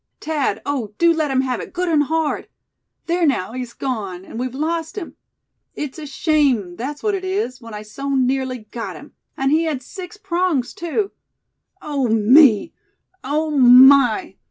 [0.19, 2.47] Thad, oh, do let him have it good and hard!
[3.05, 5.15] There, now he's gone, and we've lost him!
[5.75, 9.13] It's a shame, that's what it is, when I so nearly got him.
[9.37, 11.11] And he had six prongs too!
[11.83, 12.73] Oh, me!
[13.23, 14.37] oh, my!